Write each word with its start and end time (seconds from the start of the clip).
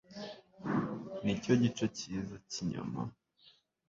Nicyo 1.23 1.51
gice 1.61 1.85
cyiza 1.97 2.35
cyinyama 2.49 3.01